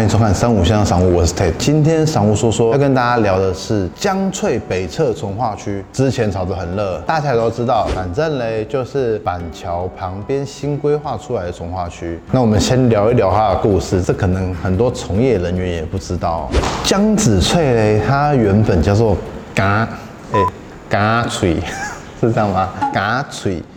[0.00, 1.52] 欢迎收看三五先生赏屋，我是 Ted。
[1.58, 12.18] 今天赏屋说说要跟大家聊的是江翠北侧从化区，之前炒得很热，大家也都知道，反正嘞就是板桥旁边新规划出来的从化区。
[12.32, 16.48] 那我们先聊一聊它的故事，这可能很多从业人员也不知道。
[16.82, 19.14] 江子翠嘞，它原本叫做
[19.54, 19.86] 嘎，
[20.32, 20.40] 哎，
[20.88, 21.56] 嘎翠，
[22.18, 22.70] 是这样吗？
[22.90, 23.62] 嘎翠。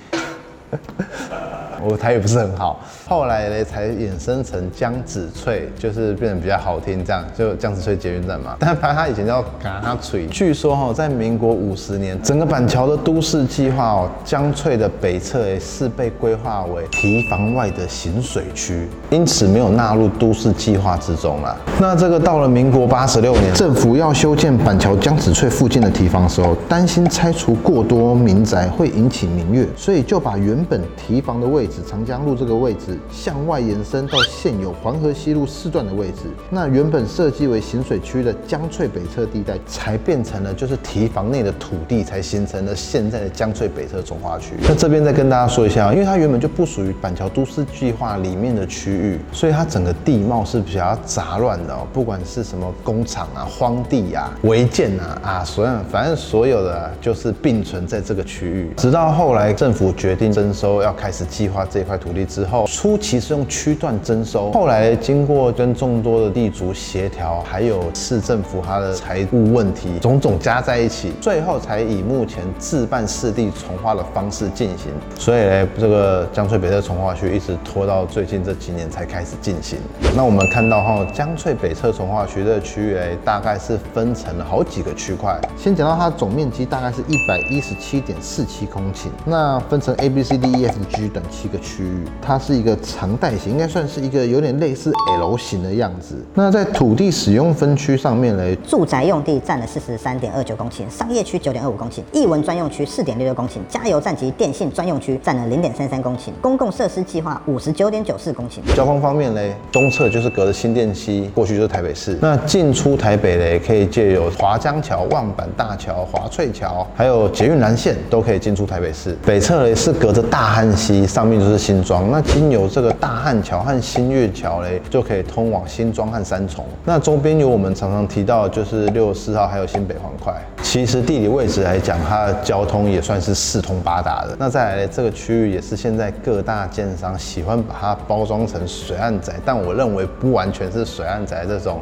[1.86, 2.80] 我台语不是很好，
[3.14, 8.56] 后来呢才衍生成江子翠，就是变得比较好听，这样就江子翠捷运站嘛。
[8.60, 10.26] 但反正它以前叫嘎翠。
[10.26, 21.56] 据说哈，在民国五十年，整个板桥的都市计划哦，江翠的北侧诶是被规划为堤防外的行水区，因此没有纳入都市计划之中了。
[21.80, 31.74] 那这个到了民国八十六年，政府要修建板桥江子翠附近的堤防时候，担心拆除过多民宅会引起民怨，所以就把原本堤防的位置。
[31.88, 44.54] 长江路这个位置向外延伸到现有黄河西路四段的位置，那原本设计为行水区的江翠北侧地带，才变成了就是堤防内的土地，才形成了现在的江翠北侧从化区。
[44.62, 58.72] 那这边再跟大家说一下，因为它原本就不属于板桥都市计划里面的区域，所以它整个地貌是比较杂乱的哦，不管是什么工厂啊、荒地啊、违建啊啊，所有反正所有的就是并存在这个区域。
[58.78, 61.68] 直到后来政府决定征收，要开始计划。
[61.74, 74.92] 这块土地之后，初期是用区段征收，后来经过跟众多的地主协调，还有市政府它的财务问题，种种加在一起，最后才以目前自办市地重划的方式进行。
[75.18, 79.80] 所以呢，这个江翠北侧重划区一直拖到最近这几年才开始进行。
[80.14, 85.40] 那我们看到哈，江翠北侧重划区的区域哎，大概是分成了好几个区块。
[85.56, 91.58] 先讲到它总面积大概是一百一十七点四七公顷，那分成 A、B、C、D、E、F、G 等七个。
[91.64, 96.16] 区域，它是一个长带型，应该算是一个有点类似 L 型的样子。
[96.34, 108.76] 那在土地使用分区上面呢，住宅用地占了四十三点二九公顷，商业区九点二五公顷，艺文专用区四点六六公顷，加油站及电信专用区占了零点三三公顷，公共设施计划五十九点九四公顷。
[108.76, 109.42] 交通方面呢，
[109.72, 119.18] 东侧就是隔着新店溪过去就是台北市，那进出台北呢，可以借由华江桥、万板大桥、华翠桥，还有捷运南线都可以进出台北市。
[119.26, 121.54] 北侧呢是隔着大汉溪，上面就是。
[121.54, 126.66] 是新庄，那经由这个大汉桥和新月桥嘞，就可以通往新庄和三重。
[126.86, 130.34] 那周边有我们常常提到，就是六十四号还有新北环块。
[130.62, 134.36] 其实地理位置来讲，它的交通也算是四通八达的。
[134.40, 141.82] 那再来这个区域也是现在各大建商喜欢把它包装成水岸宅，但我认为不完全是水岸宅这种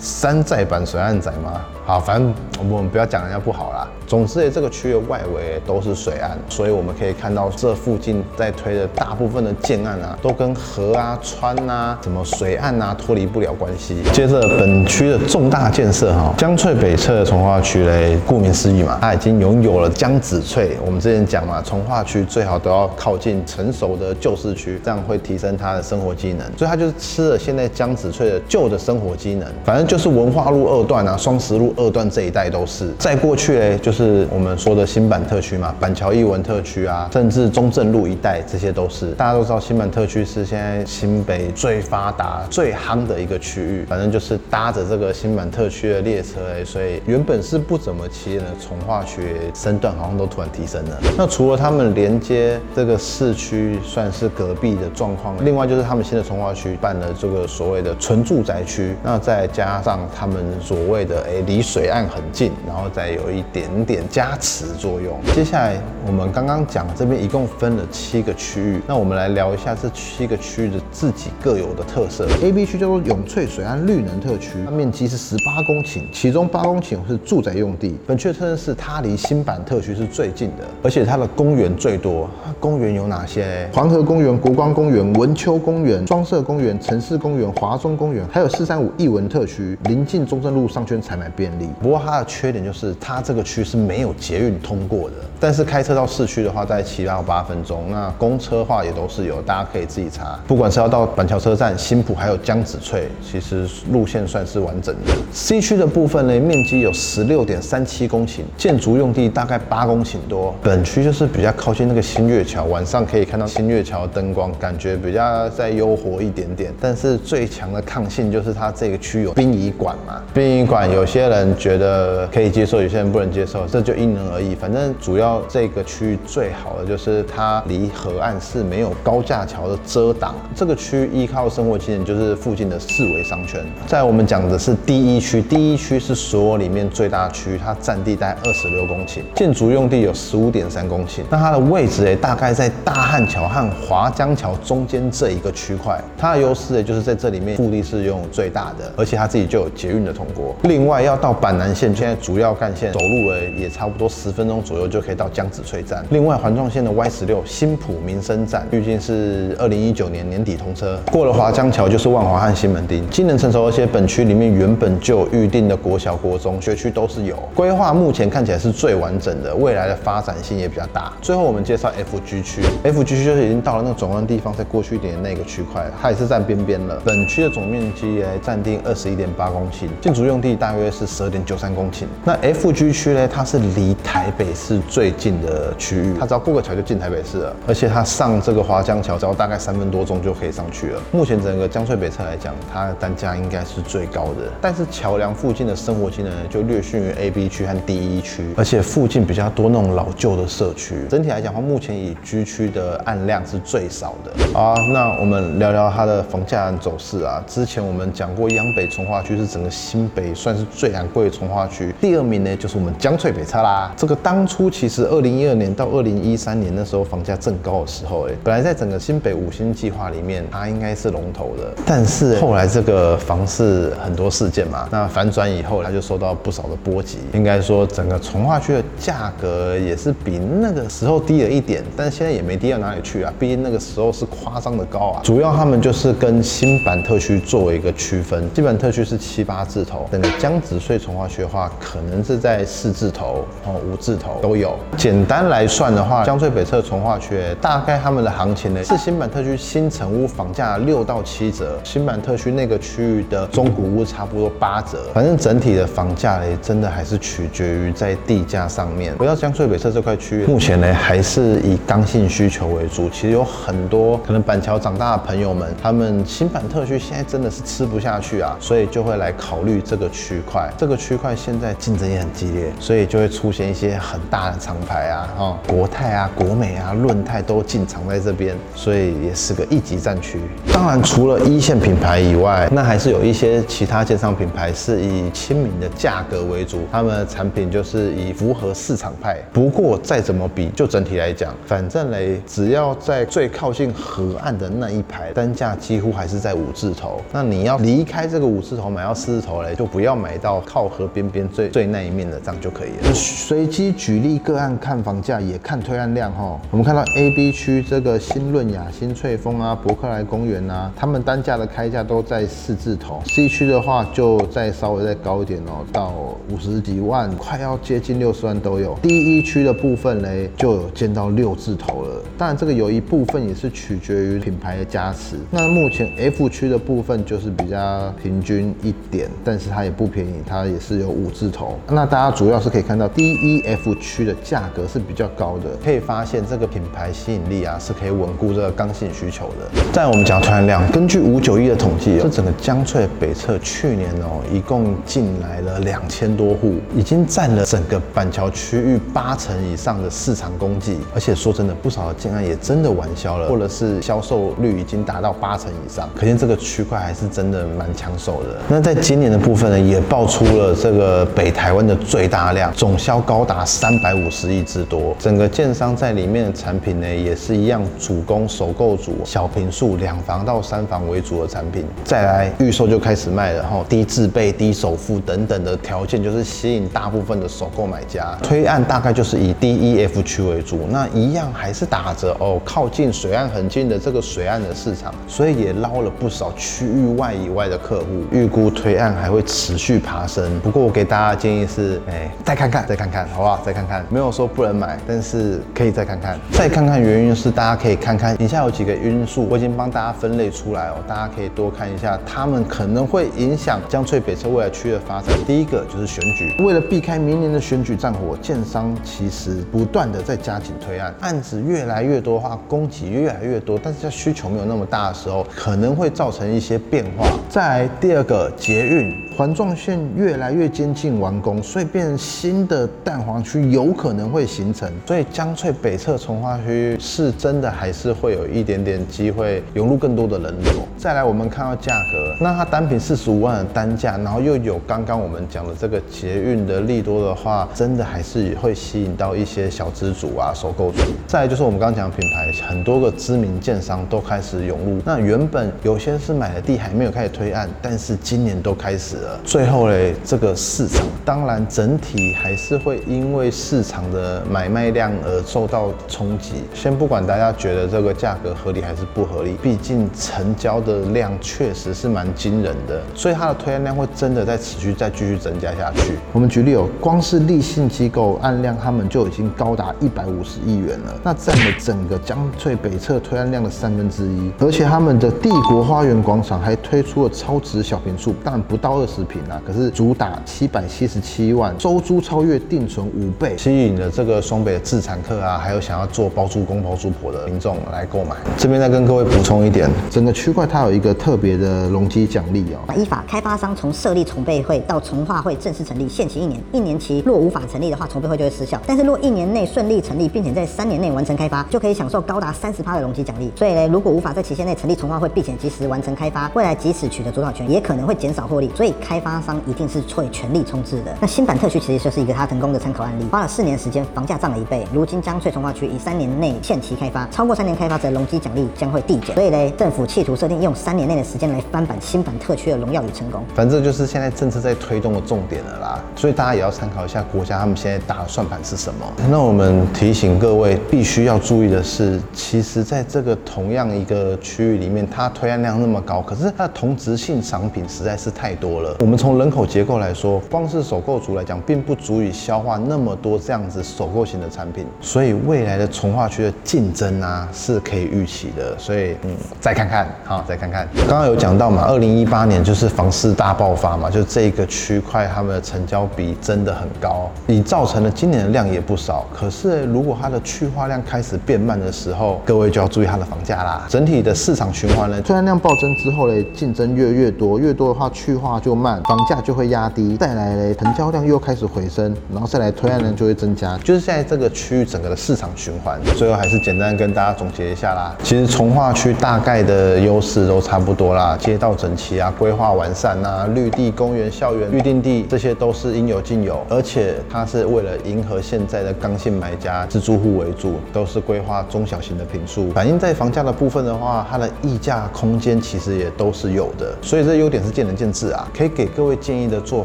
[0.00, 1.64] 山寨版水岸宅吗？
[1.84, 2.32] 好，反正
[2.70, 3.88] 我们不要讲人家不好啦。
[4.06, 13.96] 总之，这个区域外围都是水岸，所以我们可以看到这附近在推的大部分的建案啊，都跟河啊、川啊、什么水岸啊脱离不了关系。
[14.12, 20.76] 接着，本区的重大建设哈，江翠北侧的从化区嘞，顾名思义嘛，它已经拥有了江子翠。
[20.86, 26.46] 我们之前讲嘛，从化区最好都要靠近成熟的旧市区，这样会提升它的生活机能。
[26.56, 31.71] 所以它就是吃了现在江子翠的旧的生活机能，反正就是文化路二段啊、双十路。
[31.76, 39.12] 二段这一带都是，再过去嘞，就是我们说的新版特区嘛，板桥艺文特区啊，甚至中正路一带，这些都是。
[39.12, 43.86] 大家都知道，新版特区是现在新北最发达、最夯的一个区域。
[43.88, 49.22] 反正就是搭着这个新版特区的列车哎，所以原本是不怎么起眼的从化区
[49.54, 51.00] 身段好像都突然提升了。
[51.16, 61.61] 那除了他们连接这个市区算是隔壁的状况，另外就是他们新的从化区办了这个所谓的纯住宅区，那再加上他们所谓的哎离。
[61.62, 65.18] 水岸很近，然后再有一点点加持作用。
[65.34, 72.26] 接下来我们刚刚讲这边一共分了七个区域，那我们来聊一下这七个区域的自己各有的特色。
[72.42, 77.96] A、B 区叫做永翠水岸绿能特区，它面积是十八公顷，其中八公顷是住宅用地。
[78.06, 82.28] 本区的特征是它离新版特区是最近的，而且它的公园最多。
[82.58, 83.68] 公园有哪些？
[83.72, 91.68] 黄河公园、国光公园、文丘公园、双色公园、城市公园、华中公园，还有四三五艺文特区，临近中正路商圈采买边利。
[91.80, 97.90] 不过它的缺点就是它这个区是没有捷运通过的，但是开车到市区的话，在七到八分钟。
[97.90, 100.38] 那公车话也都是有，大家可以自己查。
[100.46, 105.12] 不管是要到板桥车站、新浦还有江子翠，其实路线算是完整的。
[105.32, 110.54] C 区的部分呢，面积有十六点三七公顷，建筑用地大概八公顷多。
[110.62, 116.72] 本区就是比较靠近那个新月桥，晚上可以看到新月桥灯光，感觉比较再悠活一点点。
[116.80, 121.41] 但是最强的抗性就是它这个区有殡仪馆嘛，殡仪馆有些人。
[121.44, 124.54] 人觉得可以接受，有些人不能接受，这就因人而异。
[124.54, 130.34] 反正主要这个区域最好的就是它离河岸是没有高架桥的遮挡。
[130.54, 133.64] 这个区依靠生活机能就是附近的四维商圈。
[133.86, 141.20] 在我们讲的是第一区，第一区是所有里面最大区，它占地大概二十六公顷，建筑用地有十五点三公顷。
[141.28, 146.00] 那它的位置诶，大概在大汉桥和华江桥中间这一个区块。
[146.16, 150.54] 它的优势诶，就是在这里面腹地是拥有最大的，而且它自己就有捷运的通过。
[150.62, 156.04] 另外要到板南线，现在主要干线走路诶也差不多十分钟左右就可以到江子翠站。
[156.10, 160.98] 另外环状线的 Y 十六新浦民生站，预计是二零一九年年底通车。
[161.10, 171.12] 过了华江桥就是万华和西门町，机能成熟，而且本区里面原本就预定的国小、国中学区都是有规划，目前看起来是最完整的，未来的发展性也比较大。
[171.20, 177.00] 最后我们介绍 FG 区，FG 区就是已经到了那个转弯地方，再过去一点的那个区块，它也是站边边了。
[177.04, 182.04] 本区的总面积来暂定二十一点八公顷，建筑用地大约是十二点九三公顷。
[182.24, 191.00] 那 FG 区呢，它是离台北市最近的区域，它只要过个桥就进台北市了，而且它上这个华江桥只要大概三分多钟就可以上去了。
[191.12, 200.94] 目前整个江翠北侧来讲，它的单价应该是最高的，但是桥梁附近的生活机能就略逊于 A、B 区和 D 一区，而且附近比较多那种老旧的社区。
[201.08, 204.32] 整体来讲的话，目前以 G 区的案量是最少的。
[204.52, 207.42] 好，那我们聊聊它的房价走势啊。
[207.46, 213.92] 之前我们讲过，央北从化区是整个新北算是最昂贵从化区，第二名呢就是我们江翠北侧啦。
[213.96, 227.18] 这个当初其实二零一二年到二零一三年那时候房价正高的时候，哎，本来在整个新北五星计划里面，它应该是龙头的，但是后来这个房市很多事件嘛，那反转以后，它就受到不少的波及。
[227.32, 233.32] 应该说，整个从化区的价格也是比那个时候低了一点，但现在也没低到哪里去啊。
[233.38, 235.20] 毕竟那个时候是夸张的高啊。
[235.22, 244.74] 主要他们就是跟新版特区作为一个区分，新版特区是七八字头，整个江子穗从化区的话，可能是在四字头哦五字头都有。
[244.96, 255.10] 简单来算的话，江翠北侧从化区大概他们的行情呢是新版特区新城屋房价六到七折，新版特区那个区域的中古屋差不多八折。
[255.12, 259.16] 反正整体的房价嘞，真的还是取决于在地价上面。
[259.16, 263.08] 回到江翠北侧这块区域，目前呢还是以刚性需求为主。
[263.10, 270.70] 其实有很多可能板桥长大的朋友们，他们新版特区现在真的是吃不下去啊，所以就会来考虑这个区块。
[270.82, 280.40] 这个区块现在竞争也很激烈，所以就会出现一些很大的厂牌啊，哦，国泰啊、国美啊、润泰都进场在这边，所以也是个一级战区。
[280.72, 289.38] 当然，除了一线品牌以外，那还是有一些其他建商品牌是以亲民的价格为主，他们的产品就是以符合市场派。
[289.52, 297.22] 不过再怎么比，就整体来讲，反正嘞，只要在最靠近河岸的那一排，单价几乎还是在五字头。
[297.30, 303.12] 那你要离开这个五字头，买到四字头嘞，就不要买到靠河边边最最那一面的，这样就可以了。
[303.12, 306.58] 随机举例个案看房价，也看推案量哈。
[306.70, 313.20] 我们看到 A、B 区这个新润雅、新翠峰啊、伯克莱公园啊，他们单价的开价都在四字头。
[313.26, 316.14] C 区的话就再稍微再高一点哦，到
[316.48, 318.98] 五十几万，快要接近六十万都有。
[319.02, 322.22] D 一区的部分嘞，就有见到六字头了。
[322.38, 325.36] 当然这个有一部分也是取决于品牌的加持。
[325.50, 331.78] 那目前 F 区的部分就是比较平均一点，但是它也不便宜，它也是有五字头。
[331.88, 339.82] 那大家主要是可以看到 D、E、F 区的价格是比较高的，可以发现这个品牌吸引力啊是可以稳固这个刚性需求的。
[339.92, 350.96] 在我们讲团量，根据五九一的统计，这整个江翠北侧去年哦，一共进来了两千多户，已经占了整个板桥区域八成以上的市场供给。
[351.14, 358.60] 而且说真的，不少的建案也真的完销了，或者是销售率已经达到八成以上，可见这个区块还是真的蛮抢手的。
[358.68, 365.16] 那在今年的部分呢，也爆出除了这个北台湾的最大量，总销高达三百五十亿之多。
[365.18, 371.86] 整个建商在里面的产品呢，也是一样，主攻首购组、小平数、两房到三房为主的产品。
[372.04, 378.36] 再来预售就开始卖了，哈，低自备、低首付等等的条件，就是吸引大部分的首购买家。
[378.42, 388.04] 推案大概就是以 D、E、F 区为主，那一样还是打着哦，靠近水岸很近的这个水岸的市场，所以也捞了不少区域外以外的客户。
[388.30, 390.41] 预估推案还会持续爬升。
[390.62, 393.60] 不过我给大家的建议是，哎，再看看，再看看，好不好？
[393.64, 396.38] 再看看，没有说不能买，但是可以再看看。
[396.52, 405.34] 再看看原因是大家可以看看以下有几个因素，我已经帮大家分类出来哦，大家可以多看一下，他们可能会影响江翠北侧未来区的发展。
[405.46, 417.26] 第一个就是选举，为了避开明年的选举战火，建商其实不断的在加紧推案，案子越来越多的话，供给越来越多，但是在需求没有那么大的时候，可能会造成一些变化。
[417.48, 419.12] 再来第二个捷运。
[419.36, 424.90] 环状线越来越接近完工，所以变成新的蛋黄区有可能会形成。
[425.06, 430.72] 所以江翠北侧从化区是真的还是会有一点点机会涌入更多的人流。
[430.96, 440.98] 再来，我们看到价格，那它单品四十五万的单价，然后又有刚刚我们讲的这个捷运的利多的话，真的还是会吸引到一些小资主啊、收购主。
[441.26, 445.00] 再来就是我们刚刚讲的品牌，很多个知名建商都开始涌入。
[445.04, 449.40] 那原本有些是买了地还没有开始推案，但是今年都开始了。
[449.44, 456.64] 最后嘞，这个市场当然整体还是会因为市场的买卖量而受到冲击。
[456.74, 461.12] 先不管大家觉得这个价格合理还是不合理，毕竟成交的。
[461.12, 466.16] 量确实是蛮惊人的，所以它的推案量会真的在持续再继续增加下去。
[466.32, 474.50] 我们举例哦，光是立信机构案量，他们就已经高达一百五十亿元了，那占了整个江翠北侧推案量的三分之一。
[474.58, 488.36] 而且他们的帝国花园广场还推出了超值小平数，但不到二十平啊，可是主打七百七十七万，周租超越定存五倍，吸引了这个双北的自产客啊，还有想要做包租公包租婆的民众来购买。
[488.58, 490.82] 这边再跟各位补充一点，整个区块它。
[490.82, 492.92] 有一个特别的容积奖励哦。
[492.96, 496.60] 依法，开发商从设立筹备会到从化会正式成立，限期一年。
[496.72, 498.80] 一年期若无法成立的话，筹备会就会失效。
[498.84, 503.48] 但是若一年内顺利成立，并且在三年内完成开发，就可以享受高达三十趴的容积奖励。
[503.54, 508.68] 所以呢，如果无法在期限内成立从化会，并且及时完成开发，未来即使取得主导权，也可能会减少获利。
[508.74, 511.14] 所以开发商一定是会全力冲刺的。
[511.20, 514.86] 那新版特区其实就是一个他成功的参考案例，花了四年时间，房价涨了一倍。
[514.92, 519.34] 如今江翠从化区以三年内限期开发，超过三年开发则容积奖励将会递减。
[519.34, 529.06] 所以呢，政府企图设定用三年内的时间来翻版新版特区的荣耀与成功，反正就是现在政策在推动的重点了啦，所以大家也要参考一下国家他们现在打的算盘是什么。
[529.28, 538.91] 那我们提醒各位必须要注意的是，其实在这个同样一个区域里面，它推案量那么高，可是它的同质性商品实在是太多了。
[539.00, 548.78] 我们从人口结构来说，光是首购族来讲，并不足以消化那么多这样子首购型的产品，所以未来的从化区的竞争啊是可以预期的。
[548.78, 550.88] 所以嗯，再看看，好，再看看。
[551.08, 559.26] 刚刚有讲到嘛，二零一八年就是房市大爆发嘛，就这个区块他们的成交比真的很高，也造成了今年的量也不少。
[559.34, 563.86] 可是如果它的去化量开始变慢的时候，各位就要注意它的房价啦。
[563.88, 570.16] 整体的市场循环呢，虽然量暴增之后嘞，竞争越越多，越多的话去化就慢，房价就会压低。
[570.16, 576.00] 再来嘞，成交量又开始回升，然后再来推案量就会增加，就是现在这个区域整个的市场循环。
[576.16, 581.12] 最后还是简单跟大家总结一下啦，其实从化区大概的优势都差不多。
[581.12, 586.64] 啦，街道整齐啊，规划完善啊，绿地、公园、校园、预定地，这些都是应有尽有。
[586.70, 592.70] 而且它是为了迎合现在的刚性买家、自住户为主，都是规划中小型的平数。
[592.72, 596.96] 反映在房价的部分的话，它的溢价空间其实也都是有的。
[597.02, 598.48] 所以这优点是见仁见智啊。
[598.56, 599.84] 可以给各位建议的做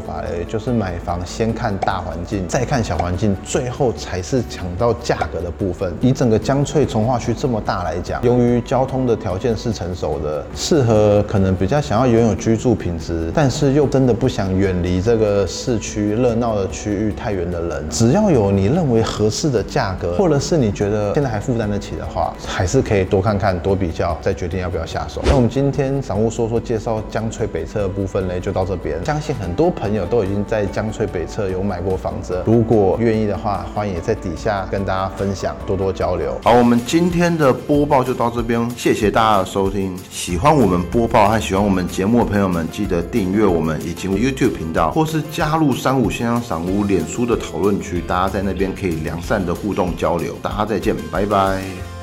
[0.00, 5.92] 法嘞，就是买房先看大环境，再看小环境，最后才是抢到价格的部分。
[6.00, 11.24] 以整个江翠从化区这么大来讲，由于交通的条件是成熟的，适合。
[11.28, 25.20] 可能比较想要拥有居住品质，但是又真的不想远离这个市区热闹的区域太远的人，只要有你认为合适的价格，或者是你觉得现在还负担得起的话，还是可以多看看、多比较，再决定要不要下手。
[25.26, 29.02] 那我们今天散户说说介绍江翠北侧的部分呢，就到这边。
[29.04, 36.38] 相信很多朋友都已经在江翠北侧有买过房子，如果愿意的话，欢迎在底下跟大家分享，多多交流。
[36.44, 39.96] 好，我们今天的播报就到这边，谢谢大家的收听。
[40.10, 40.98] 喜欢我们播。
[40.98, 50.34] 播报和喜欢我们节目的朋友们，记得订阅我们以及 YouTube 频道，或是加入三五先生赏屋脸书的讨论区，大家在那边可以良善的互动交流。
[50.42, 51.97] 大家再见，拜拜。